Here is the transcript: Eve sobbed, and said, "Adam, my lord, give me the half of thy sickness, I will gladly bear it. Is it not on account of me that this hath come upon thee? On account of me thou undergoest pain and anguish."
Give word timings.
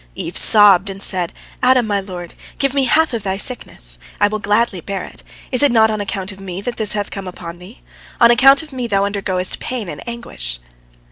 Eve 0.15 0.35
sobbed, 0.35 0.89
and 0.89 0.99
said, 0.99 1.31
"Adam, 1.61 1.85
my 1.85 1.99
lord, 2.01 2.33
give 2.57 2.73
me 2.73 2.85
the 2.85 2.89
half 2.89 3.13
of 3.13 3.21
thy 3.21 3.37
sickness, 3.37 3.99
I 4.19 4.29
will 4.29 4.39
gladly 4.39 4.81
bear 4.81 5.03
it. 5.03 5.21
Is 5.51 5.61
it 5.61 5.71
not 5.71 5.91
on 5.91 6.01
account 6.01 6.31
of 6.31 6.39
me 6.39 6.59
that 6.61 6.77
this 6.77 6.93
hath 6.93 7.11
come 7.11 7.27
upon 7.27 7.59
thee? 7.59 7.81
On 8.19 8.31
account 8.31 8.63
of 8.63 8.73
me 8.73 8.87
thou 8.87 9.03
undergoest 9.03 9.59
pain 9.59 9.87
and 9.87 10.01
anguish." 10.09 10.59